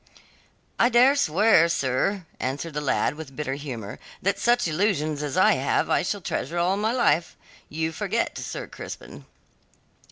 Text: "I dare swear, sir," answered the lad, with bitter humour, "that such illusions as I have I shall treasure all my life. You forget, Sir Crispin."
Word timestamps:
"I 0.79 0.89
dare 0.89 1.15
swear, 1.15 1.69
sir," 1.69 2.25
answered 2.39 2.73
the 2.73 2.81
lad, 2.81 3.13
with 3.13 3.35
bitter 3.35 3.53
humour, 3.53 3.99
"that 4.23 4.39
such 4.39 4.67
illusions 4.67 5.21
as 5.21 5.37
I 5.37 5.51
have 5.53 5.91
I 5.91 6.01
shall 6.01 6.21
treasure 6.21 6.57
all 6.57 6.75
my 6.75 6.91
life. 6.91 7.37
You 7.69 7.91
forget, 7.91 8.35
Sir 8.39 8.65
Crispin." 8.65 9.25